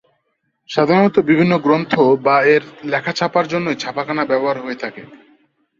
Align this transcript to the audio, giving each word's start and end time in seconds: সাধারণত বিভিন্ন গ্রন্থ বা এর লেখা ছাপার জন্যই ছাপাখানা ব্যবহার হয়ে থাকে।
সাধারণত 0.69 1.15
বিভিন্ন 1.29 1.53
গ্রন্থ 1.57 1.93
বা 2.25 2.35
এর 2.53 2.63
লেখা 2.83 3.11
ছাপার 3.13 3.45
জন্যই 3.47 3.79
ছাপাখানা 3.83 4.23
ব্যবহার 4.25 4.57
হয়ে 4.63 4.81
থাকে। 4.83 5.03